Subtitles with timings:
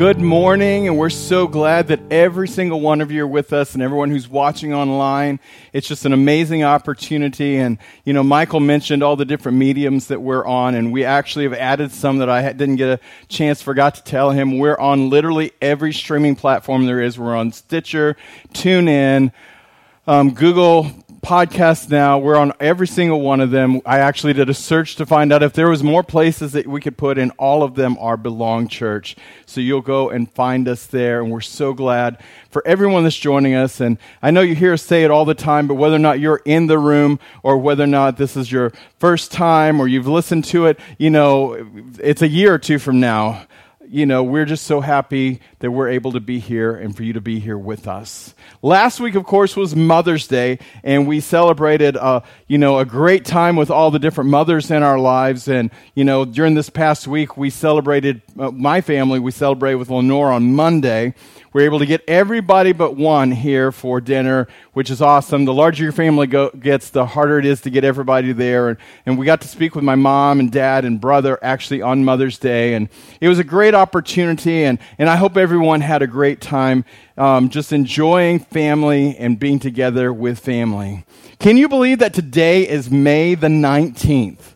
[0.00, 3.74] Good morning, and we're so glad that every single one of you are with us
[3.74, 5.40] and everyone who's watching online.
[5.74, 7.58] It's just an amazing opportunity.
[7.58, 11.44] And, you know, Michael mentioned all the different mediums that we're on, and we actually
[11.44, 14.56] have added some that I didn't get a chance, forgot to tell him.
[14.58, 17.18] We're on literally every streaming platform there is.
[17.18, 18.16] We're on Stitcher,
[18.54, 19.32] TuneIn,
[20.06, 20.90] um, Google
[21.22, 22.18] podcasts now.
[22.18, 23.80] We're on every single one of them.
[23.84, 26.80] I actually did a search to find out if there was more places that we
[26.80, 27.30] could put in.
[27.32, 29.16] All of them are Belong Church.
[29.46, 31.20] So you'll go and find us there.
[31.20, 32.18] And we're so glad
[32.50, 33.80] for everyone that's joining us.
[33.80, 36.20] And I know you hear us say it all the time, but whether or not
[36.20, 40.08] you're in the room or whether or not this is your first time or you've
[40.08, 41.66] listened to it, you know,
[41.98, 43.46] it's a year or two from now
[43.90, 47.12] you know, we're just so happy that we're able to be here and for you
[47.14, 48.34] to be here with us.
[48.62, 53.24] Last week, of course, was Mother's Day, and we celebrated, uh, you know, a great
[53.24, 55.48] time with all the different mothers in our lives.
[55.48, 59.90] And, you know, during this past week, we celebrated, uh, my family, we celebrated with
[59.90, 61.14] Lenore on Monday.
[61.52, 65.46] We're able to get everybody but one here for dinner, which is awesome.
[65.46, 68.68] The larger your family go, gets, the harder it is to get everybody there.
[68.68, 72.04] And, and we got to speak with my mom and dad and brother actually on
[72.04, 72.74] Mother's Day.
[72.74, 72.88] And
[73.20, 74.64] it was a great opportunity.
[74.64, 76.84] And, and I hope everyone had a great time
[77.16, 81.04] um, just enjoying family and being together with family.
[81.38, 84.54] Can you believe that today is May the 19th?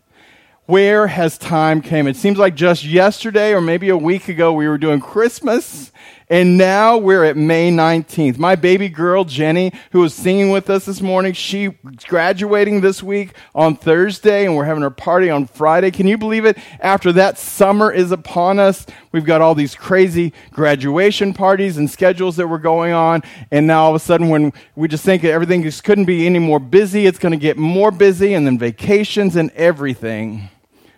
[0.67, 2.07] Where has time came?
[2.07, 5.91] It seems like just yesterday or maybe a week ago we were doing Christmas
[6.29, 8.37] and now we're at May 19th.
[8.37, 11.71] My baby girl, Jenny, who was singing with us this morning, she's
[12.07, 15.91] graduating this week on Thursday, and we're having her party on Friday.
[15.91, 16.57] Can you believe it?
[16.79, 22.37] After that summer is upon us, we've got all these crazy graduation parties and schedules
[22.37, 23.21] that were going on.
[23.51, 26.39] And now all of a sudden, when we just think everything just couldn't be any
[26.39, 30.49] more busy, it's going to get more busy, and then vacations and everything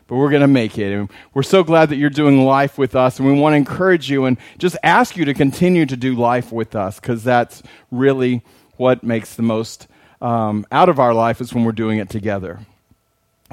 [0.08, 0.94] but we're going to make it.
[0.94, 4.10] And we're so glad that you're doing life with us, and we want to encourage
[4.10, 8.42] you and just ask you to continue to do life with us because that's really
[8.78, 9.88] what makes the most
[10.22, 12.60] um, out of our life is when we're doing it together.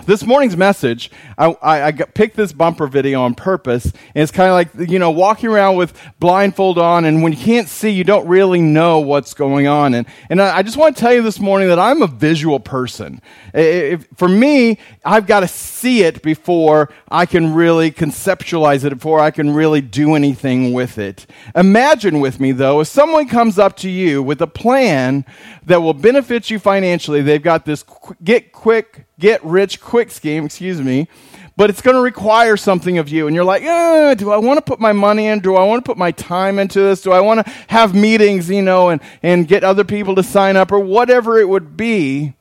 [0.07, 4.49] This morning's message, I, I, I picked this bumper video on purpose, and it's kind
[4.49, 8.03] of like, you know, walking around with blindfold on, and when you can't see, you
[8.03, 9.95] don't really know what's going on.
[9.95, 12.59] And, and I, I just want to tell you this morning that I'm a visual
[12.59, 13.23] person.
[13.55, 19.21] If, for me, I've got to see it before I can really conceptualize it, before
[19.21, 21.27] I can really do anything with it.
[21.55, 25.25] Imagine with me, though, if someone comes up to you with a plan
[25.65, 30.45] that will benefit you financially, they've got this qu- get quick get rich quick scheme,
[30.45, 31.09] excuse me,
[31.57, 33.27] but it's going to require something of you.
[33.27, 35.41] And you're like, eh, do I want to put my money in?
[35.41, 37.03] Do I want to put my time into this?
[37.03, 40.57] Do I want to have meetings, you know, and, and get other people to sign
[40.57, 42.35] up or whatever it would be?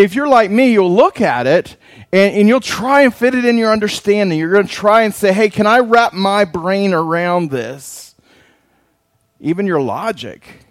[0.00, 1.76] If you're like me, you'll look at it
[2.10, 4.38] and, and you'll try and fit it in your understanding.
[4.38, 8.14] You're going to try and say, hey, can I wrap my brain around this?
[9.40, 10.64] Even your logic,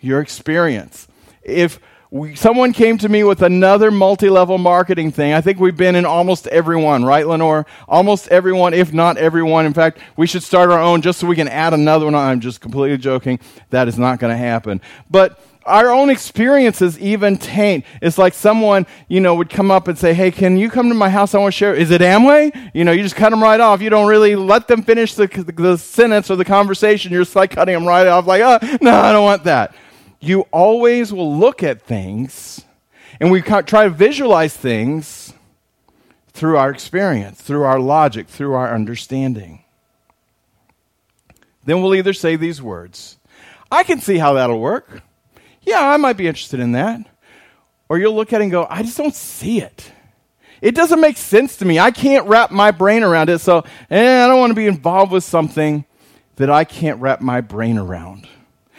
[0.00, 1.08] your experience.
[1.42, 1.80] If
[2.10, 5.32] we, someone came to me with another multi-level marketing thing.
[5.32, 7.64] I think we've been in almost everyone, right, Lenore?
[7.88, 9.64] Almost everyone, if not everyone.
[9.64, 12.14] In fact, we should start our own just so we can add another one.
[12.14, 13.40] I'm just completely joking.
[13.70, 14.82] That is not going to happen.
[15.10, 17.84] But our own experiences even taint.
[18.02, 20.94] It's like someone, you know, would come up and say, Hey, can you come to
[20.94, 21.34] my house?
[21.34, 21.74] I want to share.
[21.74, 22.70] Is it Amway?
[22.74, 23.80] You know, you just cut them right off.
[23.80, 27.12] You don't really let them finish the, the sentence or the conversation.
[27.12, 29.74] You're just like cutting them right off, like, Oh, no, I don't want that
[30.24, 32.64] you always will look at things
[33.20, 35.34] and we try to visualize things
[36.32, 39.62] through our experience, through our logic, through our understanding.
[41.64, 43.18] Then we'll either say these words
[43.70, 45.02] I can see how that'll work.
[45.64, 47.00] Yeah, I might be interested in that.
[47.88, 49.92] Or you'll look at it and go, I just don't see it.
[50.60, 51.78] It doesn't make sense to me.
[51.78, 55.12] I can't wrap my brain around it, so eh, I don't want to be involved
[55.12, 55.84] with something
[56.36, 58.26] that I can't wrap my brain around.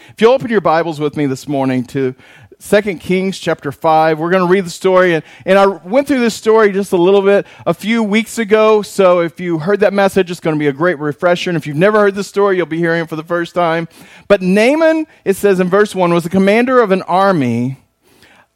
[0.09, 2.15] If you'll open your Bibles with me this morning to
[2.60, 5.13] 2 Kings chapter 5, we're going to read the story.
[5.13, 8.81] And, and I went through this story just a little bit a few weeks ago.
[8.81, 11.50] So if you heard that message, it's going to be a great refresher.
[11.50, 13.88] And if you've never heard the story, you'll be hearing it for the first time.
[14.28, 17.78] But Naaman, it says in verse 1, was the commander of an army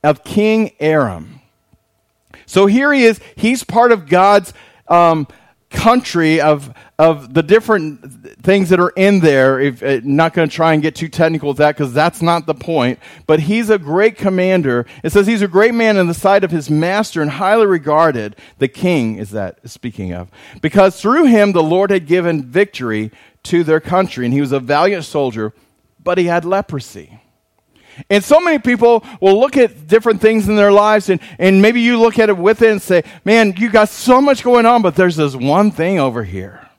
[0.04, 1.42] of King Aram.
[2.46, 3.19] So here he is.
[3.36, 4.54] He's part of God's
[4.88, 5.28] um,
[5.69, 9.60] country of, of the different things that are in there.
[9.60, 12.45] If uh, not going to try and get too technical with that because that's not
[12.45, 13.00] the point.
[13.27, 14.86] But he's a great commander.
[15.04, 18.36] It says he's a great man in the sight of his master and highly regarded.
[18.57, 20.30] The king is that speaking of
[20.62, 23.12] because through him the Lord had given victory
[23.44, 25.54] to their country, and he was a valiant soldier,
[26.04, 27.22] but he had leprosy.
[28.10, 31.81] And so many people will look at different things in their lives, and, and maybe
[31.81, 34.81] you look at it with it and say, Man, you got so much going on,
[34.81, 36.69] but there's this one thing over here.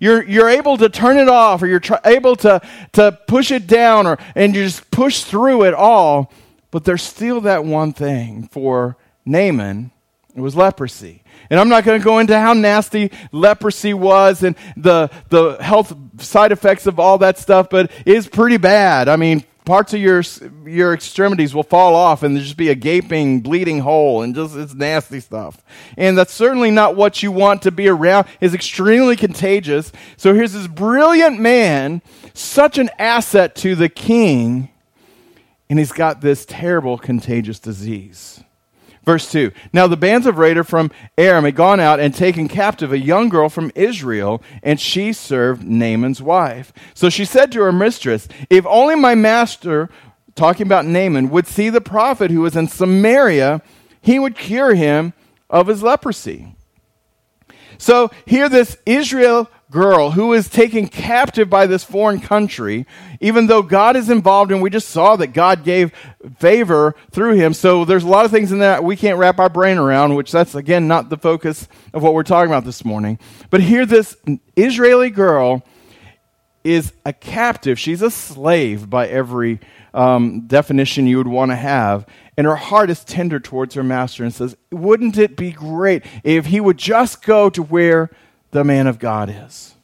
[0.00, 2.60] You're, you're able to turn it off or you're tr- able to,
[2.92, 6.32] to push it down or, and you just push through it all.
[6.70, 9.90] But there's still that one thing for Naaman.
[10.34, 11.22] It was leprosy.
[11.48, 15.94] And I'm not going to go into how nasty leprosy was and the, the health
[16.18, 19.08] side effects of all that stuff, but it is pretty bad.
[19.08, 20.22] I mean, parts of your
[20.64, 24.56] your extremities will fall off and there'll just be a gaping bleeding hole and just
[24.56, 25.62] it's nasty stuff.
[25.98, 28.26] And that's certainly not what you want to be around.
[28.40, 29.92] Is extremely contagious.
[30.16, 32.00] So here's this brilliant man
[32.32, 34.70] such an asset to the king
[35.68, 38.42] and he's got this terrible contagious disease
[39.06, 42.92] Verse 2 Now the bands of Raiders from Aram had gone out and taken captive
[42.92, 46.72] a young girl from Israel, and she served Naaman's wife.
[46.92, 49.88] So she said to her mistress, If only my master,
[50.34, 53.62] talking about Naaman, would see the prophet who is in Samaria,
[54.02, 55.14] he would cure him
[55.48, 56.56] of his leprosy.
[57.78, 62.86] So here, this Israel girl who is taken captive by this foreign country,
[63.20, 65.92] even though God is involved, and we just saw that God gave
[66.38, 67.52] favor through him.
[67.52, 70.30] So there's a lot of things in that we can't wrap our brain around, which
[70.30, 73.18] that's again not the focus of what we're talking about this morning.
[73.50, 74.16] But here, this
[74.54, 75.62] Israeli girl
[76.62, 77.78] is a captive.
[77.78, 79.60] She's a slave by every
[79.94, 82.06] um, definition you would want to have.
[82.36, 86.46] And her heart is tender towards her master and says, Wouldn't it be great if
[86.46, 88.10] he would just go to where
[88.50, 89.76] the man of God is.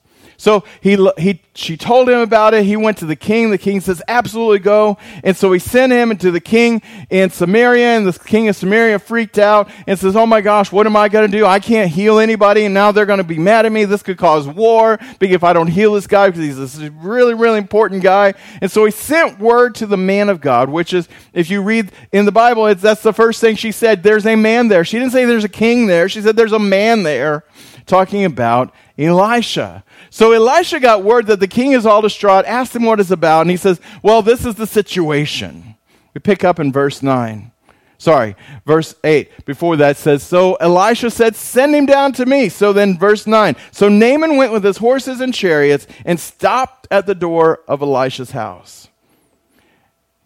[0.43, 2.65] So he, he, she told him about it.
[2.65, 3.51] He went to the king.
[3.51, 4.99] The king says, absolutely go.
[5.23, 8.99] And so he sent him to the king in Samaria, and the king of Samaria
[8.99, 11.47] freaked out and says, oh my gosh, what am I going to do?
[11.47, 13.85] I can't heal anybody, and now they're going to be mad at me.
[13.85, 17.35] This could cause war because if I don't heal this guy because he's this really,
[17.35, 18.35] really important guy.
[18.61, 21.93] And so he sent word to the man of God, which is, if you read
[22.11, 24.03] in the Bible, it's, that's the first thing she said.
[24.03, 24.85] There's a man there.
[24.85, 26.09] She didn't say there's a king there.
[26.09, 27.45] She said there's a man there
[27.87, 29.85] talking about Elisha.
[30.11, 33.43] So Elisha got word that the king is all distraught, asked him what it's about,
[33.43, 35.77] and he says, Well, this is the situation.
[36.15, 37.53] We pick up in verse 9.
[37.99, 38.35] Sorry,
[38.67, 39.47] verse 8.
[39.47, 42.49] Before that says, So Elisha said, Send him down to me.
[42.49, 43.55] So then, verse 9.
[43.71, 48.33] So Naaman went with his horses and chariots and stopped at the door of Elisha's
[48.33, 48.89] house.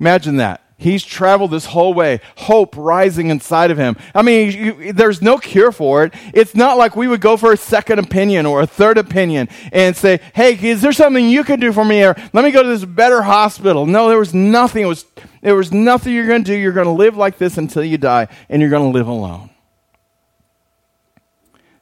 [0.00, 0.65] Imagine that.
[0.78, 3.96] He's traveled this whole way, hope rising inside of him.
[4.14, 6.12] I mean, you, there's no cure for it.
[6.34, 9.96] It's not like we would go for a second opinion or a third opinion and
[9.96, 12.04] say, hey, is there something you can do for me?
[12.04, 13.86] Or let me go to this better hospital.
[13.86, 14.82] No, there was nothing.
[14.82, 15.06] It was,
[15.40, 16.58] there was nothing you're going to do.
[16.58, 19.48] You're going to live like this until you die, and you're going to live alone.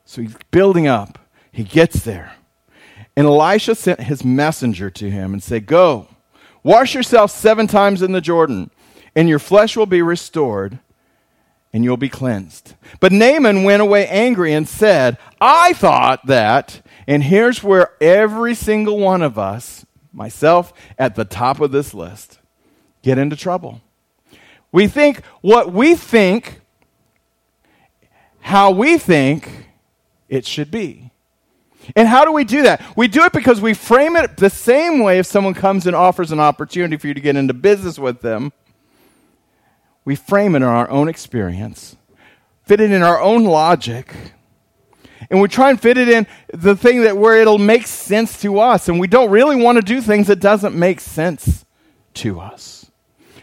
[0.05, 1.19] So he's building up.
[1.51, 2.35] He gets there.
[3.17, 6.07] And Elisha sent his messenger to him and said, Go,
[6.63, 8.71] wash yourself seven times in the Jordan
[9.15, 10.79] and your flesh will be restored,
[11.73, 12.75] and you'll be cleansed.
[13.01, 18.99] But Naaman went away angry and said, I thought that, and here's where every single
[18.99, 22.39] one of us, myself at the top of this list,
[23.03, 23.81] get into trouble.
[24.73, 26.61] We think what we think,
[28.41, 29.69] how we think
[30.29, 31.11] it should be.
[31.95, 32.83] And how do we do that?
[32.97, 36.33] We do it because we frame it the same way if someone comes and offers
[36.33, 38.53] an opportunity for you to get into business with them
[40.05, 41.97] we frame it in our own experience,
[42.65, 44.15] fit it in our own logic,
[45.31, 48.59] and we try and fit it in the thing that where it'll make sense to
[48.61, 48.89] us.
[48.89, 51.65] And we don't really want to do things that doesn't make sense
[52.15, 52.91] to us.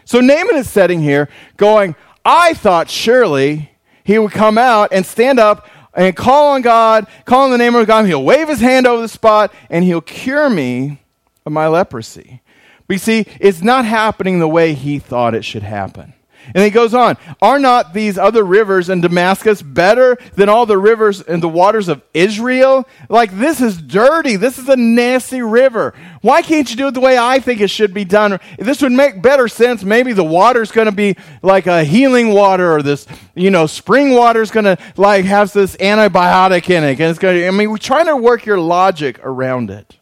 [0.04, 3.72] So Naaman is sitting here going, I thought surely
[4.04, 7.74] he would come out and stand up and call on God, call on the name
[7.74, 11.00] of God, he'll wave his hand over the spot and he'll cure me
[11.44, 12.40] of my leprosy.
[12.86, 16.14] But you see, it's not happening the way he thought it should happen.
[16.54, 20.78] And he goes on, Are not these other rivers in Damascus better than all the
[20.78, 22.86] rivers and the waters of Israel?
[23.08, 24.36] Like, this is dirty.
[24.36, 25.94] This is a nasty river.
[26.20, 28.38] Why can't you do it the way I think it should be done?
[28.58, 29.82] This would make better sense.
[29.84, 34.14] Maybe the water's going to be like a healing water or this, you know, spring
[34.14, 37.00] water's going to like have this antibiotic in it.
[37.00, 39.96] And it's going to, I mean, we're trying to work your logic around it.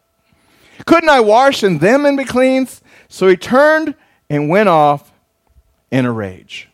[0.87, 2.83] Couldn't I wash in them and be cleansed?
[3.09, 3.95] So he turned
[4.29, 5.10] and went off
[5.91, 6.71] in a rage.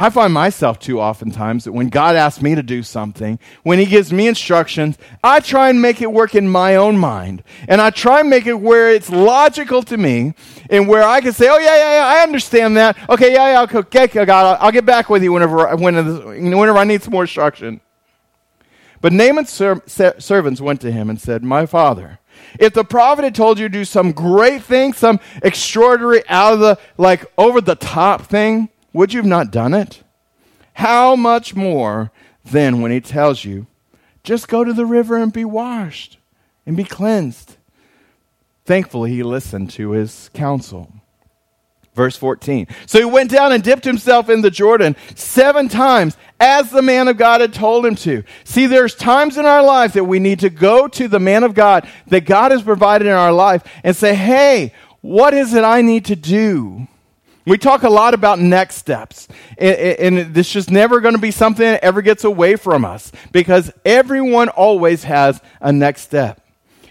[0.00, 3.86] I find myself too oftentimes that when God asks me to do something, when He
[3.86, 7.42] gives me instructions, I try and make it work in my own mind.
[7.66, 10.34] And I try and make it where it's logical to me
[10.70, 12.96] and where I can say, oh, yeah, yeah, yeah, I understand that.
[13.10, 17.02] Okay, yeah, yeah, okay, God, I'll, I'll get back with you whenever, whenever I need
[17.02, 17.80] some more instruction.
[19.00, 22.20] But Naaman's ser- servants went to him and said, My father,
[22.58, 26.60] if the prophet had told you to do some great thing, some extraordinary, out of
[26.60, 30.02] the, like, over the top thing, would you have not done it?
[30.74, 32.10] How much more
[32.44, 33.66] then when he tells you
[34.22, 36.18] Just go to the river and be washed
[36.66, 37.56] and be cleansed.
[38.66, 40.92] Thankfully, he listened to his counsel.
[41.98, 42.68] Verse 14.
[42.86, 47.08] So he went down and dipped himself in the Jordan seven times, as the man
[47.08, 48.22] of God had told him to.
[48.44, 51.54] See, there's times in our lives that we need to go to the man of
[51.54, 55.82] God that God has provided in our life and say, hey, what is it I
[55.82, 56.86] need to do?
[57.44, 59.26] We talk a lot about next steps,
[59.56, 63.72] and, this just never going to be something that ever gets away from us because
[63.84, 66.46] everyone always has a next step,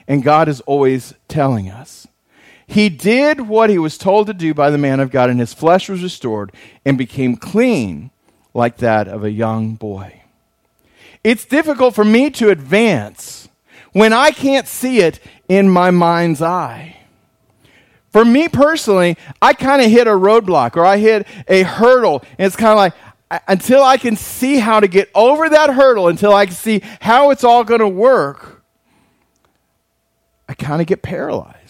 [0.06, 2.08] and God is always telling us.
[2.68, 5.54] He did what he was told to do by the man of God, and his
[5.54, 6.52] flesh was restored
[6.86, 8.12] and became clean
[8.54, 10.22] like that of a young boy.
[11.24, 13.48] It's difficult for me to advance
[13.94, 16.98] when I can't see it in my mind's eye.
[18.12, 22.48] For me personally, I kind of hit a roadblock or I hit a hurdle, and
[22.48, 22.94] it's kind of like
[23.48, 27.30] until I can see how to get over that hurdle, until I can see how
[27.32, 28.64] it's all going to work,
[30.48, 31.67] I kind of get paralyzed.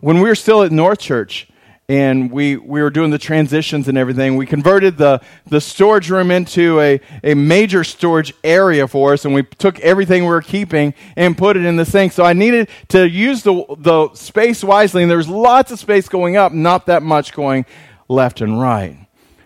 [0.00, 1.46] When we were still at North Church,
[1.90, 4.36] and we, we were doing the transitions and everything.
[4.36, 9.34] We converted the, the storage room into a, a major storage area for us, and
[9.34, 12.12] we took everything we were keeping and put it in the sink.
[12.12, 16.08] So I needed to use the, the space wisely, and there was lots of space
[16.08, 17.66] going up, not that much going
[18.08, 18.96] left and right.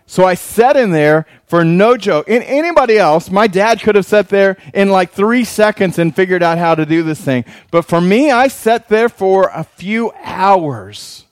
[0.06, 2.28] So I sat in there for no joke.
[2.28, 6.42] And anybody else, my dad could have sat there in like three seconds and figured
[6.42, 7.44] out how to do this thing.
[7.70, 11.23] But for me, I sat there for a few hours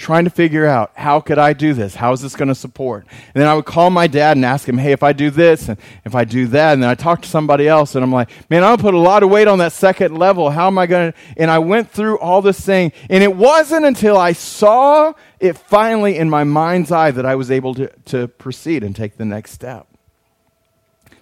[0.00, 1.94] trying to figure out how could I do this?
[1.94, 3.06] How is this going to support?
[3.34, 5.68] And then I would call my dad and ask him, hey, if I do this
[5.68, 8.30] and if I do that, and then I talk to somebody else and I'm like,
[8.48, 10.48] man, I'm going to put a lot of weight on that second level.
[10.50, 11.18] How am I going to?
[11.36, 12.92] And I went through all this thing.
[13.10, 17.50] And it wasn't until I saw it finally in my mind's eye that I was
[17.50, 19.86] able to, to proceed and take the next step.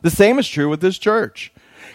[0.03, 1.53] The same is true with this church.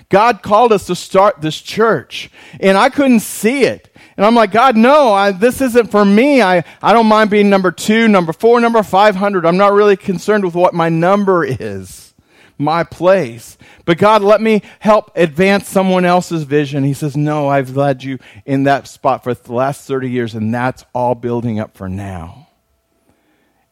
[0.09, 3.93] God called us to start this church, and I couldn't see it.
[4.15, 6.41] And I'm like, God, no, I, this isn't for me.
[6.41, 9.45] I, I don't mind being number two, number four, number 500.
[9.45, 12.13] I'm not really concerned with what my number is,
[12.57, 13.57] my place.
[13.85, 16.83] But God, let me help advance someone else's vision.
[16.83, 20.53] He says, No, I've led you in that spot for the last 30 years, and
[20.53, 22.42] that's all building up for now.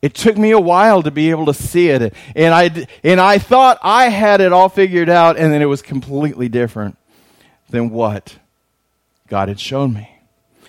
[0.01, 2.13] It took me a while to be able to see it.
[2.36, 5.81] And I, and I thought I had it all figured out, and then it was
[5.81, 6.98] completely different
[7.70, 8.38] than what
[9.27, 10.10] God had shown me.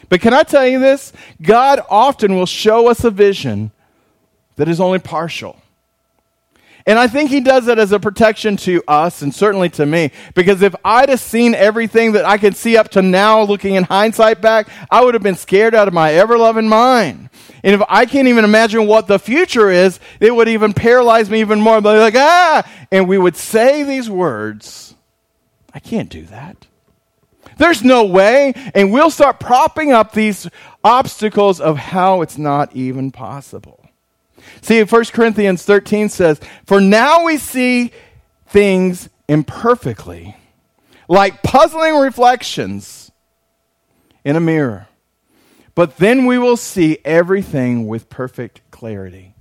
[0.08, 1.12] But can I tell you this?
[1.40, 3.72] God often will show us a vision
[4.56, 5.56] that is only partial.
[6.86, 10.10] And I think he does it as a protection to us and certainly to me.
[10.34, 13.84] Because if I'd have seen everything that I could see up to now, looking in
[13.84, 17.21] hindsight back, I would have been scared out of my ever loving mind.
[17.62, 21.40] And if I can't even imagine what the future is, it would even paralyze me
[21.40, 21.80] even more.
[21.80, 22.68] But like, ah!
[22.90, 24.94] And we would say these words
[25.74, 26.66] I can't do that.
[27.56, 28.52] There's no way.
[28.74, 30.48] And we'll start propping up these
[30.84, 33.78] obstacles of how it's not even possible.
[34.60, 37.92] See, 1 Corinthians 13 says, For now we see
[38.48, 40.36] things imperfectly,
[41.08, 43.10] like puzzling reflections
[44.24, 44.88] in a mirror.
[45.74, 49.32] But then we will see everything with perfect clarity.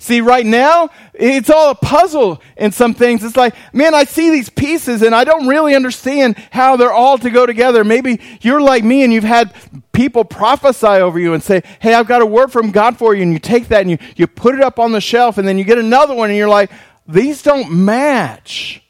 [0.00, 3.24] See, right now, it's all a puzzle in some things.
[3.24, 7.18] It's like, man, I see these pieces and I don't really understand how they're all
[7.18, 7.82] to go together.
[7.82, 9.52] Maybe you're like me and you've had
[9.92, 13.22] people prophesy over you and say, hey, I've got a word from God for you.
[13.24, 15.58] And you take that and you, you put it up on the shelf and then
[15.58, 16.70] you get another one and you're like,
[17.08, 18.80] these don't match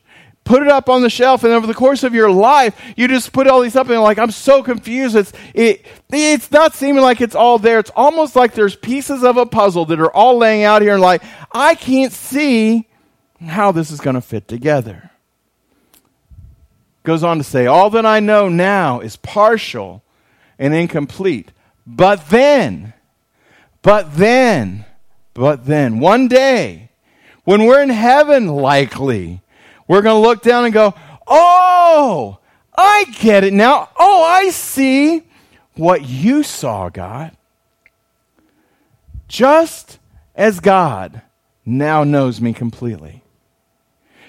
[0.49, 3.33] put it up on the shelf, and over the course of your life, you just
[3.33, 5.14] put all these up, and like, I'm so confused.
[5.14, 7.78] It's, it, it's not seeming like it's all there.
[7.78, 11.02] It's almost like there's pieces of a puzzle that are all laying out here, and
[11.02, 12.88] like, I can't see
[13.47, 15.11] how this is going to fit together.
[17.02, 20.02] Goes on to say, All that I know now is partial
[20.59, 21.52] and incomplete.
[21.87, 22.95] But then,
[23.83, 24.87] but then,
[25.35, 26.90] but then, one day,
[27.45, 29.43] when we're in heaven, likely,
[29.88, 30.95] we're going to look down and go,
[31.26, 32.38] Oh,
[32.76, 33.90] I get it now.
[33.99, 35.25] Oh, I see
[35.75, 37.33] what you saw, God.
[39.26, 39.99] Just
[40.35, 41.23] as God
[41.66, 43.23] now knows me completely.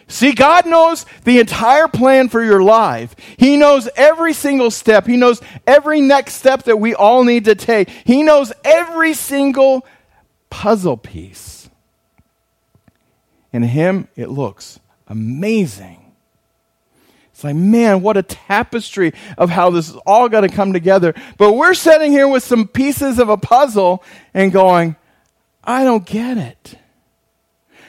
[0.08, 3.16] See, God knows the entire plan for your life.
[3.38, 5.06] He knows every single step.
[5.06, 7.90] He knows every next step that we all need to take.
[7.90, 9.86] He knows every single
[10.50, 11.70] puzzle piece.
[13.54, 16.10] In Him, it looks amazing.
[17.32, 21.14] It's like, man, what a tapestry of how this is all got to come together.
[21.38, 24.98] But we're sitting here with some pieces of a puzzle and going,
[25.64, 26.76] I don't get it.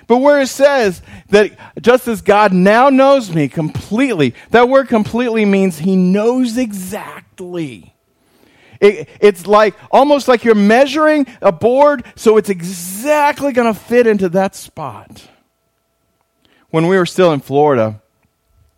[0.06, 5.44] But where it says that just as God now knows me completely, that word completely
[5.44, 7.94] means he knows exactly.
[8.80, 14.06] It, it's like almost like you're measuring a board so it's exactly going to fit
[14.06, 15.28] into that spot.
[16.70, 18.00] When we were still in Florida,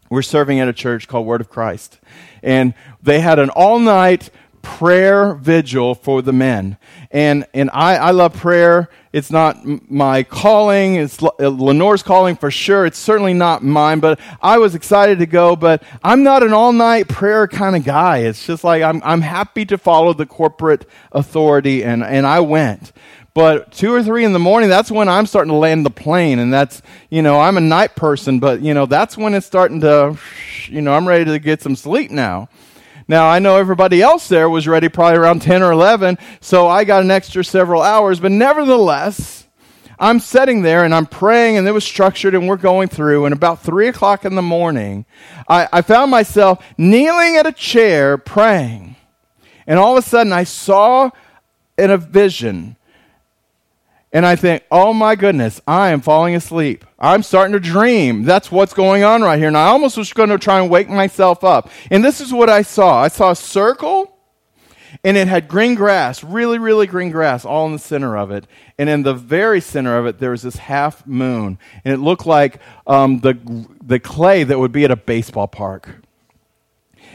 [0.08, 1.98] we were serving at a church called Word of Christ.
[2.42, 4.30] And they had an all night
[4.62, 6.78] prayer vigil for the men.
[7.10, 8.88] And, and I, I love prayer.
[9.12, 9.58] It's not
[9.90, 10.94] my calling.
[10.94, 12.86] It's uh, Lenore's calling for sure.
[12.86, 15.54] It's certainly not mine, but I was excited to go.
[15.54, 18.18] But I'm not an all night prayer kind of guy.
[18.18, 22.92] It's just like I'm, I'm happy to follow the corporate authority, and, and I went.
[23.34, 26.38] But two or three in the morning, that's when I'm starting to land the plane.
[26.38, 29.80] And that's, you know, I'm a night person, but, you know, that's when it's starting
[29.80, 30.18] to,
[30.66, 32.48] you know, I'm ready to get some sleep now.
[33.08, 36.84] Now, I know everybody else there was ready probably around 10 or 11, so I
[36.84, 39.46] got an extra several hours, but nevertheless,
[39.98, 43.24] I'm sitting there and I'm praying, and it was structured, and we're going through.
[43.24, 45.04] And about 3 o'clock in the morning,
[45.48, 48.96] I, I found myself kneeling at a chair praying.
[49.66, 51.10] And all of a sudden, I saw
[51.78, 52.76] in a vision
[54.12, 56.84] and I think, oh my goodness, I am falling asleep.
[56.98, 58.24] I'm starting to dream.
[58.24, 59.48] That's what's going on right here.
[59.48, 61.70] And I almost was going to try and wake myself up.
[61.90, 64.14] And this is what I saw I saw a circle,
[65.02, 68.46] and it had green grass, really, really green grass, all in the center of it.
[68.76, 71.58] And in the very center of it, there was this half moon.
[71.84, 75.88] And it looked like um, the, the clay that would be at a baseball park.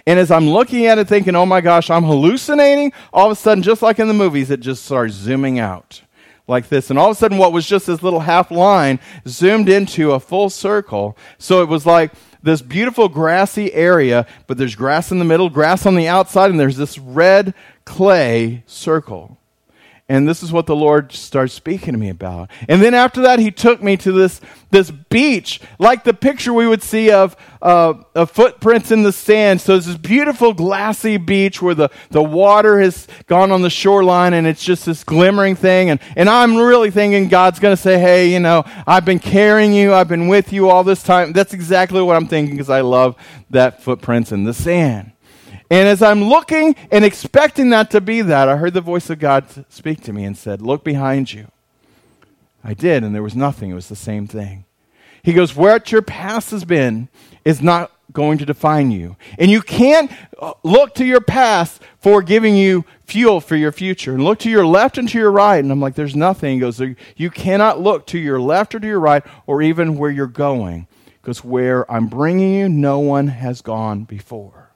[0.07, 3.35] And as I'm looking at it, thinking, oh my gosh, I'm hallucinating, all of a
[3.35, 6.01] sudden, just like in the movies, it just starts zooming out
[6.47, 6.89] like this.
[6.89, 10.19] And all of a sudden, what was just this little half line zoomed into a
[10.19, 11.17] full circle.
[11.37, 15.85] So it was like this beautiful grassy area, but there's grass in the middle, grass
[15.85, 17.53] on the outside, and there's this red
[17.85, 19.37] clay circle.
[20.09, 22.49] And this is what the Lord starts speaking to me about.
[22.69, 24.39] And then after that, he took me to this,
[24.71, 29.59] this beach, like the picture we would see of, uh, of footprints in the sand.
[29.59, 34.31] So it's this beautiful glassy beach where the, the water has gone on the shoreline
[34.31, 35.89] and it's just this glimmering thing.
[35.89, 39.73] And, and I'm really thinking God's going to say, hey, you know, I've been carrying
[39.73, 39.93] you.
[39.93, 41.33] I've been with you all this time.
[41.33, 43.17] That's exactly what I'm thinking because I love
[43.49, 45.11] that footprints in the sand.
[45.69, 49.19] And as I'm looking and expecting that to be that, I heard the voice of
[49.19, 51.47] God speak to me and said, Look behind you.
[52.63, 53.71] I did, and there was nothing.
[53.71, 54.65] It was the same thing.
[55.23, 57.09] He goes, What your past has been
[57.43, 59.17] is not going to define you.
[59.37, 64.13] And you can't uh, look to your past for giving you fuel for your future.
[64.13, 65.61] And look to your left and to your right.
[65.61, 66.53] And I'm like, There's nothing.
[66.53, 66.81] He goes,
[67.17, 70.87] You cannot look to your left or to your right or even where you're going.
[71.21, 74.66] Because where I'm bringing you, no one has gone before.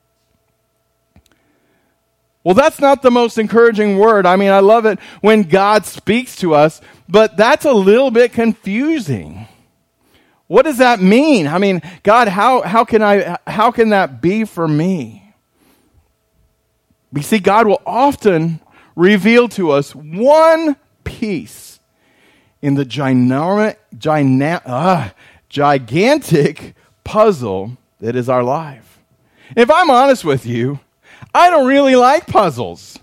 [2.44, 4.26] Well, that's not the most encouraging word.
[4.26, 8.34] I mean, I love it when God speaks to us, but that's a little bit
[8.34, 9.48] confusing.
[10.48, 11.48] What does that mean?
[11.48, 15.34] I mean, God, how, how, can, I, how can that be for me?
[17.14, 18.60] We see, God will often
[18.96, 21.80] reveal to us one piece
[22.62, 25.10] in the ginormous, gina, uh,
[25.48, 29.00] gigantic puzzle that is our life.
[29.56, 30.80] If I'm honest with you,
[31.34, 33.00] I don't really like puzzles,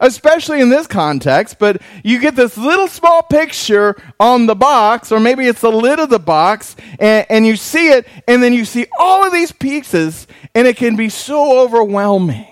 [0.00, 5.20] especially in this context, but you get this little small picture on the box, or
[5.20, 8.64] maybe it's the lid of the box, and, and you see it, and then you
[8.64, 12.46] see all of these pieces, and it can be so overwhelming.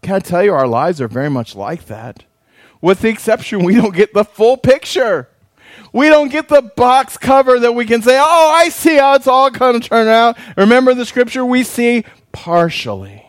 [0.00, 2.24] Can I tell you, our lives are very much like that.
[2.80, 5.28] With the exception, we don't get the full picture.
[5.92, 9.26] We don't get the box cover that we can say, oh, I see how it's
[9.26, 10.38] all going to turn out.
[10.56, 11.44] Remember the scripture?
[11.44, 12.04] We see
[12.38, 13.26] partially.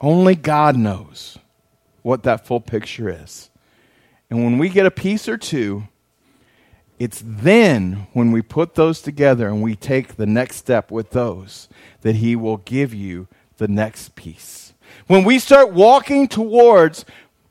[0.00, 1.38] Only God knows
[2.02, 3.50] what that full picture is.
[4.28, 5.84] And when we get a piece or two,
[6.98, 11.68] it's then when we put those together and we take the next step with those
[12.00, 14.74] that He will give you the next piece.
[15.06, 17.04] When we start walking towards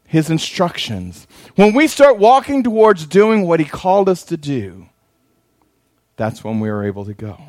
[0.05, 4.89] His instructions, when we start walking towards doing what He called us to do,
[6.17, 7.39] that's when we are able to go.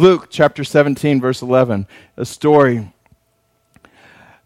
[0.00, 1.86] Luke chapter 17, verse 11,
[2.16, 2.90] a story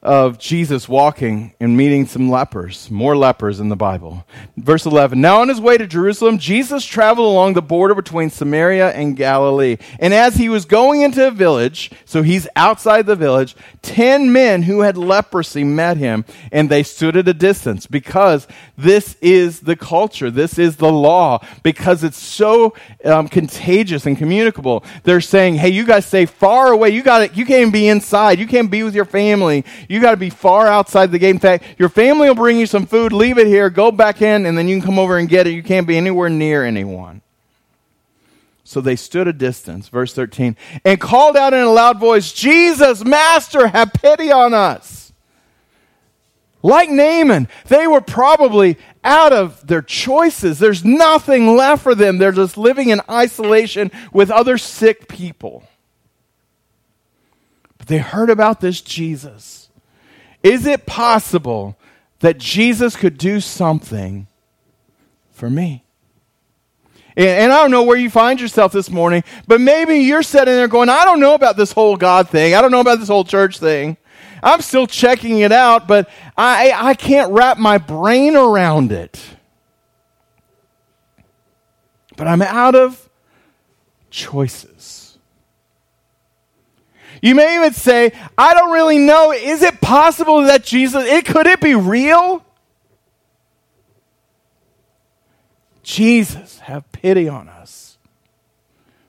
[0.04, 4.26] of Jesus walking and meeting some lepers, more lepers in the Bible.
[4.56, 8.90] Verse 11 Now on his way to Jerusalem, Jesus traveled along the border between Samaria
[8.90, 9.78] and Galilee.
[9.98, 14.64] And as he was going into a village, so he's outside the village, ten men
[14.64, 19.76] who had leprosy met him, and they stood at a distance because this is the
[19.76, 22.74] culture, this is the law, because it's so
[23.06, 24.84] um, contagious and communicable.
[25.04, 26.90] They're saying, Hey, you guys stay far away.
[26.90, 27.36] You got it.
[27.36, 28.38] You can't be inside.
[28.38, 29.64] You can't be with your family
[30.00, 31.30] got to be far outside the gate.
[31.30, 34.46] In fact, your family will bring you some food, leave it here, go back in,
[34.46, 35.50] and then you can come over and get it.
[35.50, 37.20] You can't be anywhere near anyone.
[38.64, 43.04] So they stood a distance, verse 13, and called out in a loud voice, Jesus,
[43.04, 45.12] Master, have pity on us.
[46.62, 50.58] Like Naaman, they were probably out of their choices.
[50.58, 52.16] There's nothing left for them.
[52.16, 55.62] They're just living in isolation with other sick people.
[57.76, 59.63] But they heard about this Jesus.
[60.44, 61.76] Is it possible
[62.20, 64.28] that Jesus could do something
[65.32, 65.84] for me?
[67.16, 70.68] And, I don't know where you find yourself this morning, but maybe you're sitting there
[70.68, 72.54] going, I don't know about this whole God thing.
[72.54, 73.96] I don't know about this whole church thing.
[74.42, 79.18] I'm still checking it out, but I, I can't wrap my brain around it.
[82.16, 83.08] But I'm out of
[84.10, 85.03] choices.
[87.24, 89.32] You may even say, I don't really know.
[89.32, 92.44] Is it possible that Jesus, it, could it be real?
[95.82, 97.96] Jesus, have pity on us.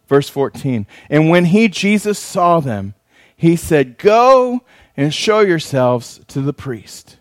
[0.07, 0.87] Verse 14.
[1.09, 2.93] And when he, Jesus, saw them,
[3.35, 4.61] he said, Go
[4.95, 7.17] and show yourselves to the priest.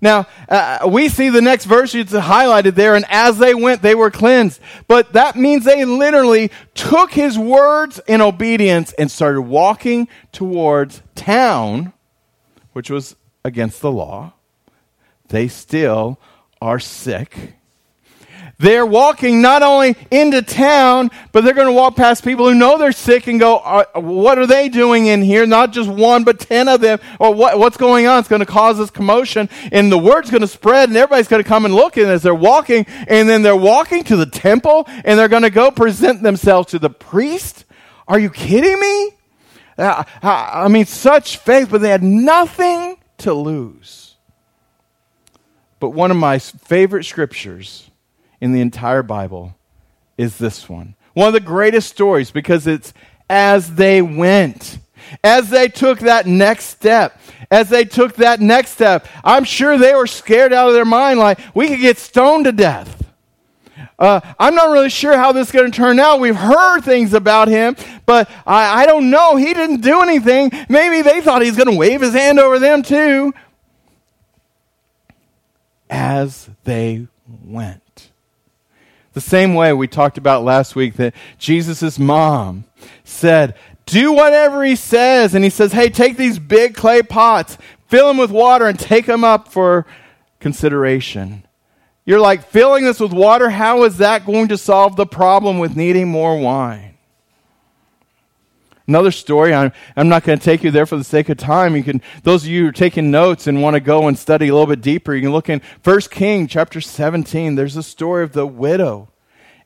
[0.00, 3.94] Now, uh, we see the next verse it's highlighted there, and as they went, they
[3.94, 4.60] were cleansed.
[4.88, 11.92] But that means they literally took his words in obedience and started walking towards town,
[12.72, 14.32] which was against the law.
[15.28, 16.18] They still
[16.62, 17.54] are sick.
[18.60, 22.76] They're walking not only into town, but they're going to walk past people who know
[22.76, 25.46] they're sick and go, uh, What are they doing in here?
[25.46, 26.98] Not just one, but ten of them.
[27.18, 28.18] Or what, what's going on?
[28.18, 31.42] It's going to cause this commotion, and the word's going to spread, and everybody's going
[31.42, 31.96] to come and look.
[31.96, 35.50] And as they're walking, and then they're walking to the temple, and they're going to
[35.50, 37.64] go present themselves to the priest.
[38.06, 39.12] Are you kidding me?
[39.78, 44.16] Uh, I mean, such faith, but they had nothing to lose.
[45.78, 47.89] But one of my favorite scriptures
[48.40, 49.54] in the entire Bible
[50.16, 50.94] is this one.
[51.14, 52.92] One of the greatest stories because it's
[53.28, 54.78] as they went.
[55.24, 57.18] As they took that next step,
[57.50, 61.18] as they took that next step, I'm sure they were scared out of their mind,
[61.18, 62.96] like, we could get stoned to death.
[63.98, 66.20] Uh, I'm not really sure how this is going to turn out.
[66.20, 67.76] We've heard things about him,
[68.06, 69.36] but I, I don't know.
[69.36, 70.50] He didn't do anything.
[70.68, 73.34] Maybe they thought he's going to wave his hand over them too.
[75.90, 77.08] As they
[77.44, 77.82] went.
[79.12, 82.64] The same way we talked about last week that Jesus' mom
[83.02, 85.34] said, Do whatever he says.
[85.34, 89.06] And he says, Hey, take these big clay pots, fill them with water, and take
[89.06, 89.86] them up for
[90.38, 91.44] consideration.
[92.04, 95.76] You're like, filling this with water, how is that going to solve the problem with
[95.76, 96.96] needing more wine?
[98.90, 101.76] Another story, I'm, I'm not going to take you there for the sake of time.
[101.76, 104.48] You can, those of you who are taking notes and want to go and study
[104.48, 107.54] a little bit deeper, you can look in 1 King chapter 17.
[107.54, 109.08] There's a story of the widow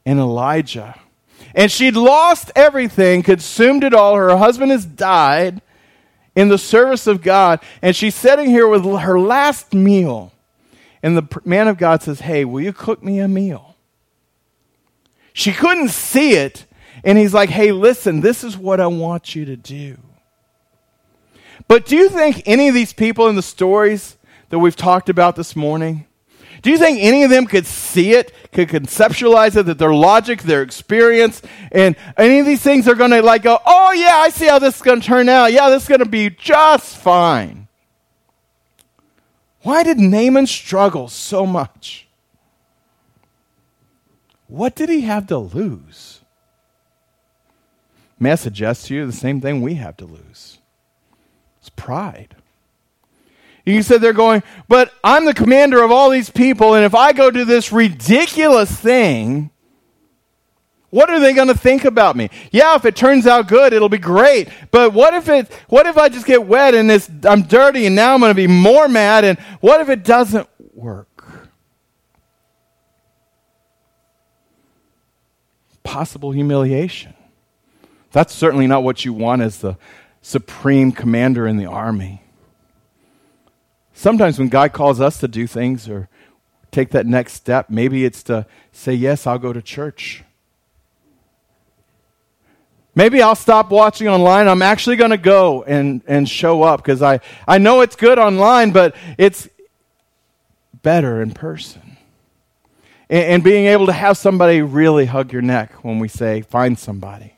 [0.04, 1.00] and Elijah.
[1.54, 4.14] And she'd lost everything, consumed it all.
[4.14, 5.62] Her husband has died
[6.37, 7.60] in the service of God.
[7.80, 10.32] And she's sitting here with her last meal.
[11.02, 13.74] And the man of God says, Hey, will you cook me a meal?
[15.32, 16.66] She couldn't see it
[17.05, 19.99] and he's like, hey, listen, this is what I want you to do.
[21.69, 24.17] But do you think any of these people in the stories
[24.49, 26.07] that we've talked about this morning,
[26.62, 30.43] do you think any of them could see it, could conceptualize it, that their logic,
[30.43, 34.31] their experience, and any of these things are going to like go, oh yeah, I
[34.31, 35.53] see how this is going to turn out.
[35.53, 37.69] Yeah, this is going to be just fine.
[39.62, 42.07] Why did Naaman struggle so much?
[44.47, 46.13] What did he have to lose?
[48.24, 50.56] May I suggest to you the same thing we have to lose?
[51.60, 52.34] It's pride.
[53.66, 57.12] You said they're going, but I'm the commander of all these people, and if I
[57.12, 59.50] go do this ridiculous thing,
[60.88, 62.30] what are they going to think about me?
[62.50, 64.48] Yeah, if it turns out good, it'll be great.
[64.70, 67.94] But what if it what if I just get wet and this I'm dirty and
[67.94, 71.50] now I'm going to be more mad and what if it doesn't work?
[75.82, 77.13] Possible humiliation.
[78.14, 79.77] That's certainly not what you want as the
[80.22, 82.22] supreme commander in the army.
[83.92, 86.09] Sometimes when God calls us to do things or
[86.70, 90.22] take that next step, maybe it's to say, Yes, I'll go to church.
[92.94, 94.46] Maybe I'll stop watching online.
[94.46, 98.20] I'm actually going to go and, and show up because I, I know it's good
[98.20, 99.48] online, but it's
[100.83, 101.96] better in person.
[103.11, 106.79] And, and being able to have somebody really hug your neck when we say, Find
[106.79, 107.34] somebody.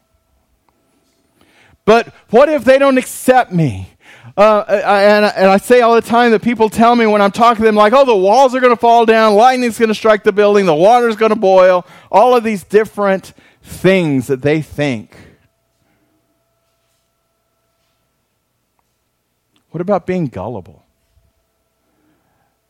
[1.86, 3.88] But what if they don't accept me?
[4.36, 7.62] Uh, and, and I say all the time that people tell me when I'm talking
[7.62, 10.24] to them, like, oh, the walls are going to fall down, lightning's going to strike
[10.24, 15.16] the building, the water's going to boil, all of these different things that they think.
[19.70, 20.84] What about being gullible?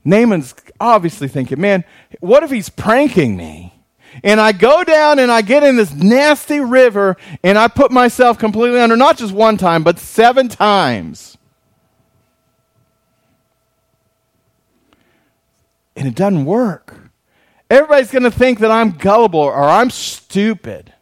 [0.05, 1.85] Naaman's obviously thinking, man,
[2.21, 3.76] what if he's pranking me?
[4.23, 8.39] And I go down and I get in this nasty river and I put myself
[8.39, 11.37] completely under, not just one time, but seven times.
[15.95, 17.11] And it doesn't work.
[17.71, 20.93] Everybody's going to think that I'm gullible or I'm stupid.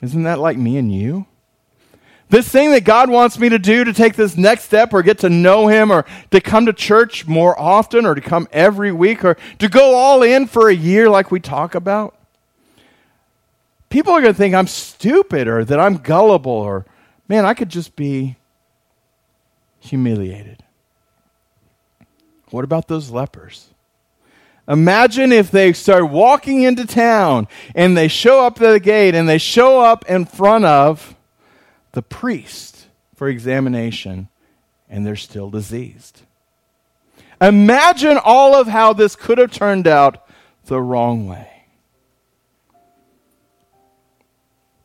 [0.00, 1.26] Isn't that like me and you?
[2.34, 5.18] This thing that God wants me to do to take this next step or get
[5.18, 9.24] to know Him or to come to church more often or to come every week
[9.24, 12.18] or to go all in for a year like we talk about.
[13.88, 16.86] People are going to think I'm stupid or that I'm gullible or,
[17.28, 18.34] man, I could just be
[19.78, 20.64] humiliated.
[22.50, 23.68] What about those lepers?
[24.66, 29.28] Imagine if they start walking into town and they show up at the gate and
[29.28, 31.13] they show up in front of
[31.94, 34.28] the priest for examination
[34.90, 36.22] and they're still diseased.
[37.40, 40.28] Imagine all of how this could have turned out
[40.66, 41.48] the wrong way.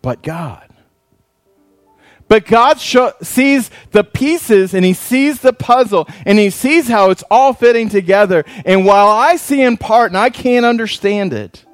[0.01, 0.67] But God.
[2.27, 7.23] But God sees the pieces and He sees the puzzle and He sees how it's
[7.31, 8.45] all fitting together.
[8.65, 11.65] And while I see in part and I can't understand it,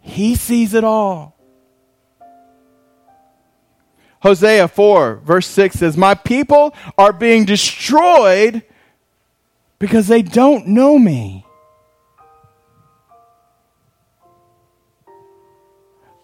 [0.00, 1.37] He sees it all.
[4.20, 8.62] Hosea 4, verse 6 says, My people are being destroyed
[9.78, 11.46] because they don't know me.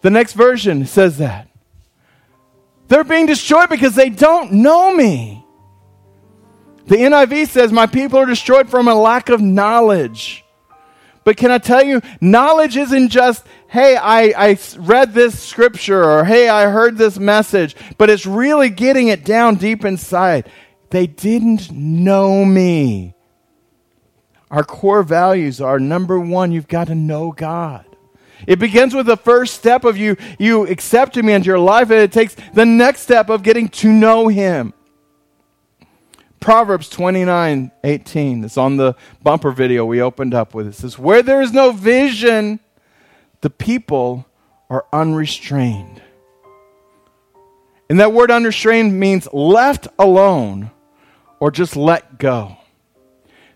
[0.01, 1.47] The next version says that.
[2.87, 5.43] They're being destroyed because they don't know me.
[6.85, 10.44] The NIV says, My people are destroyed from a lack of knowledge.
[11.25, 16.23] But can I tell you, knowledge isn't just, hey, I, I read this scripture or
[16.23, 20.49] hey, I heard this message, but it's really getting it down deep inside.
[20.91, 23.15] They didn't know me.
[24.51, 27.85] Our core values are number one, you've got to know God.
[28.45, 31.99] It begins with the first step of you, you accepting me into your life, and
[31.99, 34.74] it takes the next step of getting to know Him.
[36.39, 38.43] Proverbs 29 18.
[38.43, 40.67] It's on the bumper video we opened up with.
[40.67, 42.59] It says, Where there is no vision,
[43.41, 44.25] the people
[44.69, 46.01] are unrestrained.
[47.89, 50.71] And that word unrestrained means left alone
[51.39, 52.57] or just let go.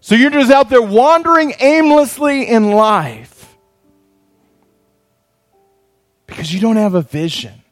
[0.02, 3.58] So you're just out there wandering aimlessly in life
[6.26, 7.64] because you don't have a vision.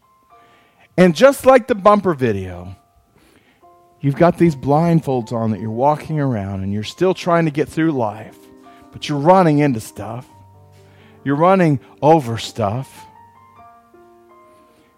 [0.98, 2.76] And just like the bumper video,
[4.00, 7.68] You've got these blindfolds on that you're walking around and you're still trying to get
[7.68, 8.38] through life,
[8.92, 10.28] but you're running into stuff.
[11.24, 13.06] You're running over stuff.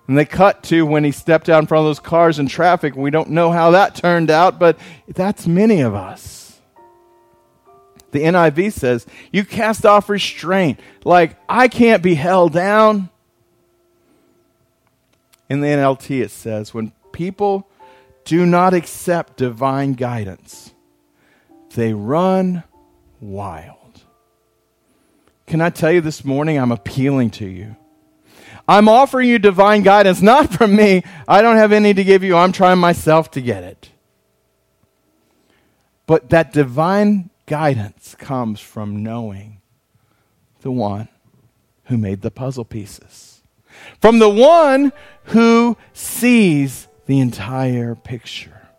[0.08, 2.96] And they cut to when he stepped out in front of those cars in traffic.
[2.96, 6.60] We don't know how that turned out, but that's many of us.
[8.12, 10.80] The NIV says, You cast off restraint.
[11.06, 13.10] Like, I can't be held down.
[15.48, 17.69] In the NLT, it says, When people
[18.30, 20.72] do not accept divine guidance,
[21.74, 22.64] they run
[23.20, 24.02] wild.
[25.48, 27.76] Can I tell you this morning, I'm appealing to you.
[28.68, 31.02] I'm offering you divine guidance, not from me.
[31.28, 32.38] I don't have any to give you.
[32.38, 33.90] I'm trying myself to get it.
[36.06, 39.60] But that divine guidance comes from knowing
[40.62, 41.08] the one
[41.86, 43.42] who made the puzzle pieces,
[44.00, 48.70] from the one who sees the entire picture.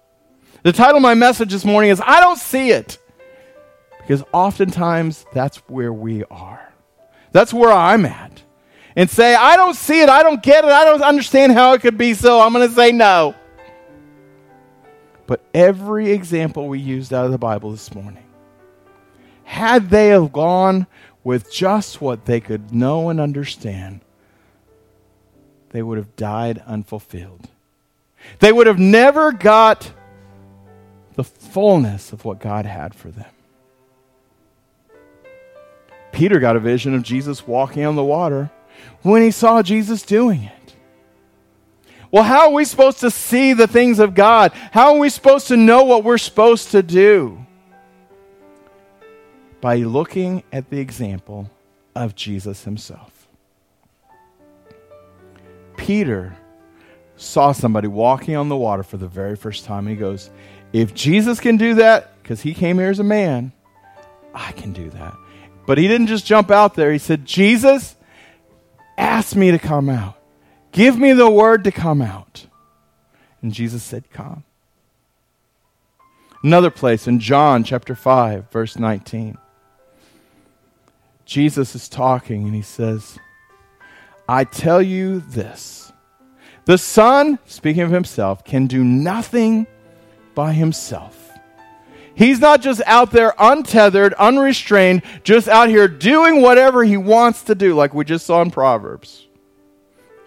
[0.63, 2.97] The title of my message this morning is I Don't See It.
[3.99, 6.73] Because oftentimes that's where we are.
[7.33, 8.41] That's where I'm at.
[8.95, 11.81] And say, I don't see it, I don't get it, I don't understand how it
[11.81, 13.35] could be so, I'm going to say no.
[15.27, 18.27] But every example we used out of the Bible this morning,
[19.43, 20.87] had they have gone
[21.25, 24.03] with just what they could know and understand,
[25.71, 27.49] they would have died unfulfilled.
[28.39, 29.93] They would have never got
[31.15, 33.31] the fullness of what God had for them.
[36.13, 38.51] Peter got a vision of Jesus walking on the water
[39.03, 40.75] when he saw Jesus doing it.
[42.11, 44.53] Well, how are we supposed to see the things of God?
[44.73, 47.47] How are we supposed to know what we're supposed to do?
[49.61, 51.51] By looking at the example
[51.95, 53.29] of Jesus himself.
[55.77, 56.37] Peter
[57.21, 59.87] saw somebody walking on the water for the very first time.
[59.87, 60.31] He goes,
[60.73, 63.53] If Jesus can do that, because he came here as a man,
[64.35, 65.15] I can do that.
[65.67, 66.91] But he didn't just jump out there.
[66.91, 67.95] He said, Jesus,
[68.97, 70.17] ask me to come out.
[70.73, 72.47] Give me the word to come out.
[73.43, 74.45] And Jesus said, Come.
[76.43, 79.37] Another place in John chapter 5, verse 19.
[81.27, 83.19] Jesus is talking and he says,
[84.27, 85.93] I tell you this
[86.65, 89.67] the Son, speaking of himself, can do nothing
[90.35, 91.17] by himself.
[92.15, 97.55] He's not just out there untethered, unrestrained, just out here doing whatever he wants to
[97.55, 99.27] do, like we just saw in Proverbs.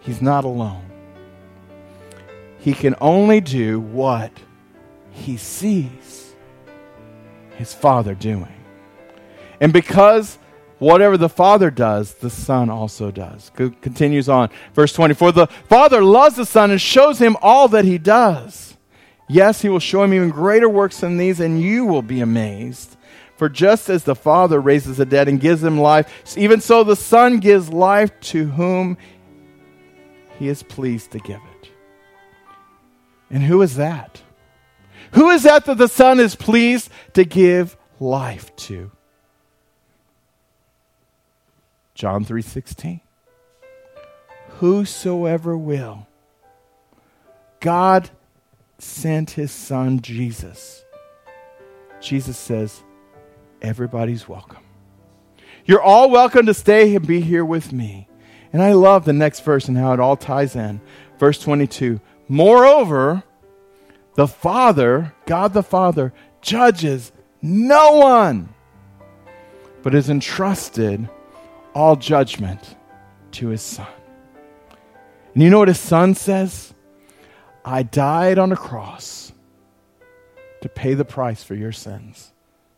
[0.02, 0.90] He's not alone.
[2.60, 4.32] He can only do what
[5.12, 6.34] he sees
[7.58, 8.56] his Father doing.
[9.62, 10.40] And because
[10.84, 13.52] whatever the Father does, the Son also does.
[13.56, 14.50] Continues on.
[14.74, 18.78] Verse 24 The Father loves the Son and shows him all that he does.
[19.30, 22.98] Yes, he will show him even greater works than these, and you will be amazed.
[23.38, 26.96] For just as the Father raises the dead and gives them life, even so the
[26.96, 28.98] Son gives life to whom
[30.38, 31.70] he is pleased to give it.
[33.30, 34.22] And who is that?
[35.14, 38.92] Who is that that the Son is pleased to give life to?
[42.04, 43.00] John 3:16.
[44.60, 46.06] Whosoever will.
[47.62, 48.10] God
[48.78, 50.84] sent his son Jesus.
[52.02, 52.84] Jesus says,
[53.62, 54.66] everybody's welcome.
[55.64, 58.10] You're all welcome to stay and be here with me.
[58.52, 60.82] And I love the next verse and how it all ties in.
[61.18, 62.02] Verse 22.
[62.28, 63.24] Moreover,
[64.16, 66.12] the Father, God the Father,
[66.42, 68.50] judges no one,
[69.84, 71.08] but is entrusted
[71.74, 72.76] all judgment
[73.32, 73.88] to his son.
[75.34, 76.74] And you know what his son says?
[77.66, 79.32] I died on a cross
[80.62, 82.32] to pay the price for your sins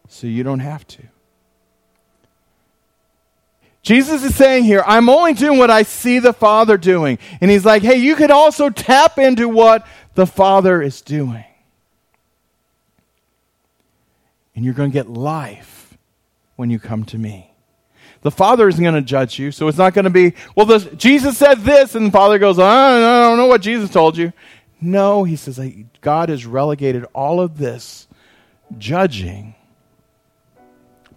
[0.08, 1.04] so you don't have to.
[3.82, 7.20] Jesus is saying here, I'm only doing what I see the Father doing.
[7.40, 11.46] And he's like, hey, you could also tap into what the Father is doing.
[14.56, 15.96] And you're going to get life
[16.56, 17.55] when you come to me.
[18.26, 21.38] The Father isn't going to judge you, so it's not going to be, well, Jesus
[21.38, 24.34] said this, and the Father goes, I don't know what Jesus told you.
[24.82, 25.60] No, he says,
[26.02, 28.08] God has relegated all of this
[28.80, 29.54] judging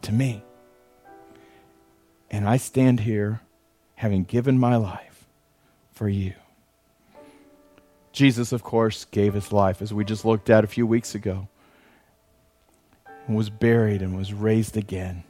[0.03, 0.42] to me.
[2.31, 3.40] And I stand here
[3.94, 5.25] having given my life
[5.92, 6.35] for you.
[8.12, 11.49] Jesus, of course, gave his life, as we just looked at a few weeks ago,
[13.27, 15.25] and was buried and was raised again.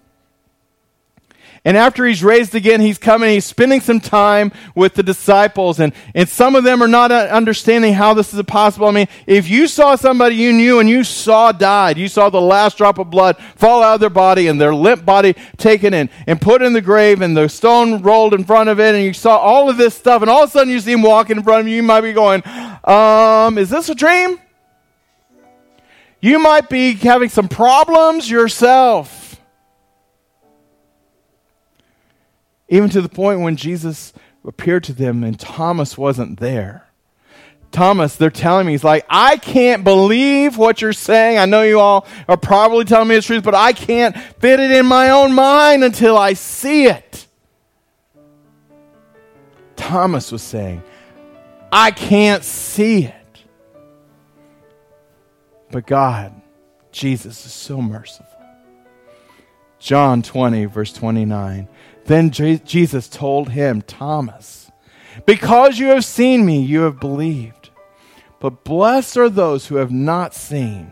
[1.65, 5.81] And after he's raised again, he's coming, he's spending some time with the disciples.
[5.81, 8.87] And, and some of them are not understanding how this is possible.
[8.87, 12.41] I mean, if you saw somebody you knew and you saw died, you saw the
[12.41, 16.09] last drop of blood fall out of their body and their limp body taken in
[16.27, 19.13] and put in the grave and the stone rolled in front of it, and you
[19.13, 21.43] saw all of this stuff, and all of a sudden you see him walking in
[21.43, 22.43] front of you, you might be going,
[22.85, 24.39] um, is this a dream?
[26.21, 29.28] You might be having some problems yourself.
[32.69, 34.13] Even to the point when Jesus
[34.45, 36.85] appeared to them and Thomas wasn't there.
[37.71, 41.39] Thomas, they're telling me, he's like, I can't believe what you're saying.
[41.39, 44.71] I know you all are probably telling me the truth, but I can't fit it
[44.71, 47.27] in my own mind until I see it.
[49.77, 50.83] Thomas was saying,
[51.71, 53.15] I can't see it.
[55.71, 56.41] But God,
[56.91, 58.27] Jesus, is so merciful.
[59.79, 61.69] John 20, verse 29.
[62.09, 64.73] Then Jesus told him, Thomas,
[65.27, 67.69] because you have seen me, you have believed.
[68.41, 70.91] But blessed are those who have not seen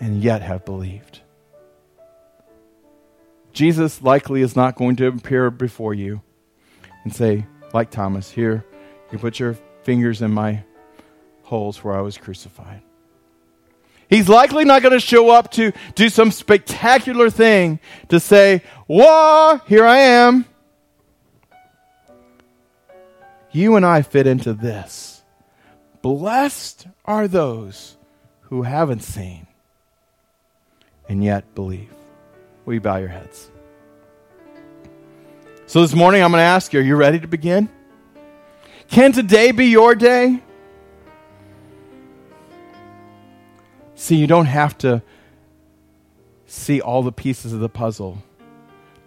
[0.00, 1.20] and yet have believed.
[3.52, 6.22] Jesus likely is not going to appear before you
[7.04, 8.64] and say, like Thomas, here,
[9.12, 10.64] you put your fingers in my
[11.42, 12.82] holes where I was crucified.
[14.08, 19.60] He's likely not going to show up to do some spectacular thing to say, Whoa,
[19.66, 20.44] here I am.
[23.50, 25.22] You and I fit into this.
[26.02, 27.96] Blessed are those
[28.42, 29.46] who haven't seen
[31.08, 31.92] and yet believe.
[32.64, 33.50] Will you bow your heads?
[35.66, 37.68] So this morning I'm going to ask you, are you ready to begin?
[38.88, 40.42] Can today be your day?
[43.96, 45.02] See, you don't have to
[46.46, 48.22] see all the pieces of the puzzle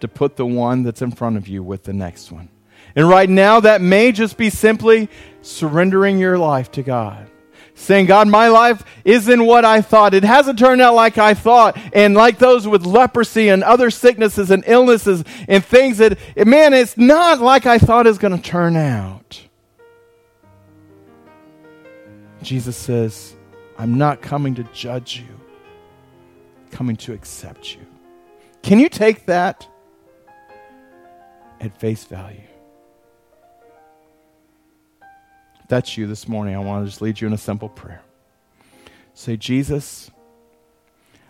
[0.00, 2.48] to put the one that's in front of you with the next one.
[2.96, 5.08] And right now, that may just be simply
[5.42, 7.30] surrendering your life to God.
[7.74, 10.12] Saying, God, my life isn't what I thought.
[10.12, 11.78] It hasn't turned out like I thought.
[11.94, 16.98] And like those with leprosy and other sicknesses and illnesses and things that, man, it's
[16.98, 19.40] not like I thought it's going to turn out.
[22.42, 23.36] Jesus says,
[23.80, 25.40] I'm not coming to judge you,
[26.58, 27.80] I'm coming to accept you.
[28.62, 29.66] Can you take that
[31.62, 32.42] at face value?
[35.60, 38.02] If that's you this morning, I want to just lead you in a simple prayer.
[39.14, 40.10] Say, Jesus,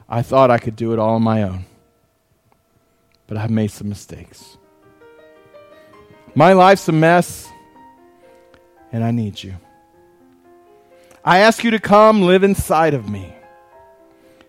[0.09, 1.67] I thought I could do it all on my own,
[3.29, 4.59] but I've made some mistakes.
[6.35, 7.49] My life's a mess,
[8.91, 9.55] and I need you.
[11.25, 13.35] I ask you to come live inside of me.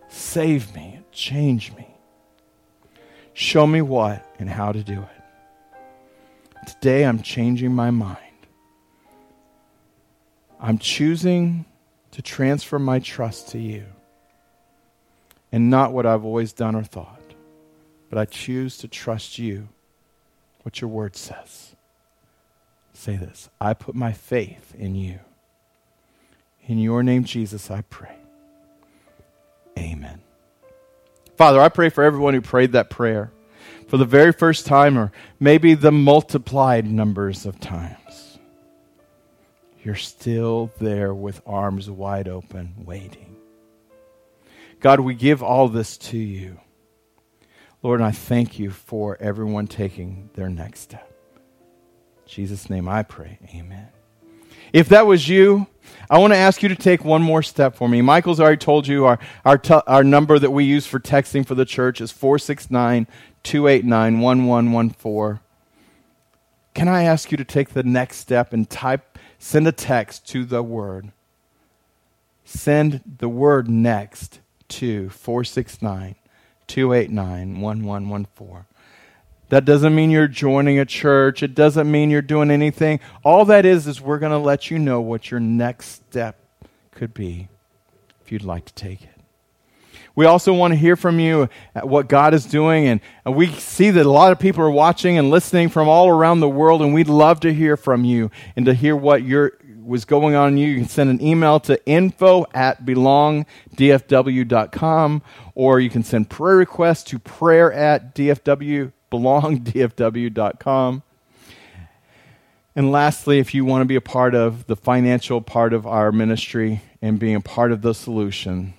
[0.08, 1.86] Save me, change me.
[3.34, 6.66] Show me what and how to do it.
[6.66, 8.18] Today I'm changing my mind.
[10.60, 11.66] I'm choosing
[12.12, 13.84] to transfer my trust to you
[15.50, 17.20] and not what I've always done or thought.
[18.08, 19.68] But I choose to trust you,
[20.62, 21.74] what your word says.
[22.94, 25.18] Say this I put my faith in you.
[26.66, 28.16] In your name, Jesus, I pray.
[29.78, 30.20] Amen.
[31.36, 33.32] Father, I pray for everyone who prayed that prayer
[33.88, 38.38] for the very first time, or maybe the multiplied numbers of times.
[39.82, 43.36] You're still there with arms wide open, waiting.
[44.80, 46.60] God, we give all this to you.
[47.82, 51.12] Lord, and I thank you for everyone taking their next step.
[52.24, 53.38] In Jesus' name I pray.
[53.54, 53.88] Amen.
[54.72, 55.66] If that was you,
[56.08, 58.00] I want to ask you to take one more step for me.
[58.00, 61.64] Michael's already told you our, our, our number that we use for texting for the
[61.64, 63.06] church is 469
[63.42, 65.40] 289 1114.
[66.74, 70.44] Can I ask you to take the next step and type, send a text to
[70.44, 71.12] the word?
[72.44, 76.16] Send the word next to 469
[76.66, 78.64] 289 1114.
[79.52, 81.42] That doesn't mean you're joining a church.
[81.42, 83.00] It doesn't mean you're doing anything.
[83.22, 86.38] All that is, is we're going to let you know what your next step
[86.92, 87.48] could be
[88.22, 89.10] if you'd like to take it.
[90.14, 91.50] We also want to hear from you
[91.82, 92.86] what God is doing.
[92.86, 96.40] And we see that a lot of people are watching and listening from all around
[96.40, 99.52] the world, and we'd love to hear from you and to hear what your
[99.84, 100.68] was going on in you.
[100.68, 105.22] You can send an email to info at belongdfw.com,
[105.54, 111.02] or you can send prayer requests to prayer at dfw belongdfw.com.
[112.74, 116.10] And lastly, if you want to be a part of the financial part of our
[116.10, 118.72] ministry and being a part of the solution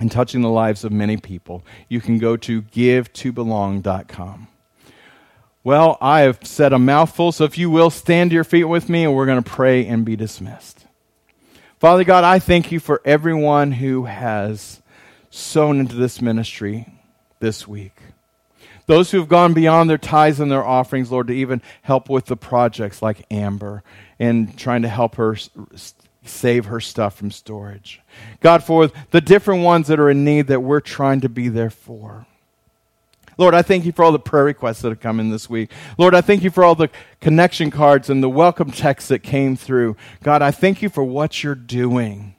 [0.00, 4.48] and touching the lives of many people, you can go to givetobelong.com.
[5.62, 8.88] Well, I have said a mouthful, so if you will, stand to your feet with
[8.88, 10.86] me and we're going to pray and be dismissed.
[11.78, 14.80] Father God, I thank you for everyone who has
[15.28, 16.86] sown into this ministry
[17.40, 17.96] this week.
[18.86, 22.26] Those who have gone beyond their tithes and their offerings, Lord, to even help with
[22.26, 23.82] the projects like Amber
[24.18, 25.36] and trying to help her
[26.24, 28.00] save her stuff from storage.
[28.40, 31.70] God, for the different ones that are in need that we're trying to be there
[31.70, 32.26] for.
[33.36, 35.70] Lord, I thank you for all the prayer requests that have come in this week.
[35.98, 39.56] Lord, I thank you for all the connection cards and the welcome texts that came
[39.56, 39.96] through.
[40.22, 42.36] God, I thank you for what you're doing.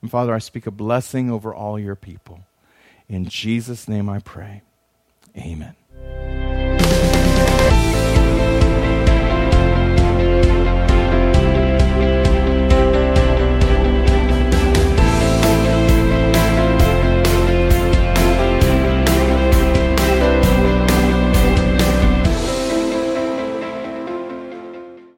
[0.00, 2.40] And Father, I speak a blessing over all your people.
[3.08, 4.62] In Jesus' name I pray.
[5.36, 5.74] Amen.